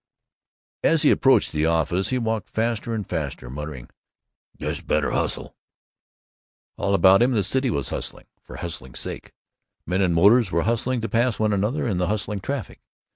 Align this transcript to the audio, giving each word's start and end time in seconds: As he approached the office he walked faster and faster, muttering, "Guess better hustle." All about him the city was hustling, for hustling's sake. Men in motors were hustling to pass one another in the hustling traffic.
As 0.83 1.03
he 1.03 1.11
approached 1.11 1.51
the 1.51 1.67
office 1.67 2.09
he 2.09 2.17
walked 2.17 2.49
faster 2.49 2.95
and 2.95 3.07
faster, 3.07 3.51
muttering, 3.51 3.87
"Guess 4.57 4.81
better 4.81 5.11
hustle." 5.11 5.55
All 6.75 6.95
about 6.95 7.21
him 7.21 7.33
the 7.33 7.43
city 7.43 7.69
was 7.69 7.91
hustling, 7.91 8.25
for 8.41 8.55
hustling's 8.55 8.97
sake. 8.99 9.31
Men 9.85 10.01
in 10.01 10.11
motors 10.13 10.51
were 10.51 10.63
hustling 10.63 11.01
to 11.01 11.07
pass 11.07 11.37
one 11.37 11.53
another 11.53 11.85
in 11.87 11.97
the 11.97 12.07
hustling 12.07 12.39
traffic. 12.39 12.81